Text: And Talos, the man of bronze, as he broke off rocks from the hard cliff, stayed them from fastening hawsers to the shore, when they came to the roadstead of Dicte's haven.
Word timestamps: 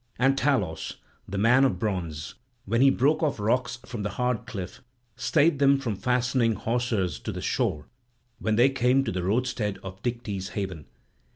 And 0.17 0.35
Talos, 0.35 0.95
the 1.27 1.37
man 1.37 1.63
of 1.63 1.77
bronze, 1.77 2.33
as 2.73 2.81
he 2.81 2.89
broke 2.89 3.21
off 3.21 3.39
rocks 3.39 3.77
from 3.85 4.01
the 4.01 4.09
hard 4.09 4.47
cliff, 4.47 4.81
stayed 5.15 5.59
them 5.59 5.77
from 5.77 5.95
fastening 5.95 6.55
hawsers 6.55 7.19
to 7.19 7.31
the 7.31 7.39
shore, 7.39 7.85
when 8.39 8.55
they 8.55 8.69
came 8.71 9.03
to 9.03 9.11
the 9.11 9.21
roadstead 9.21 9.77
of 9.83 10.01
Dicte's 10.01 10.49
haven. 10.57 10.87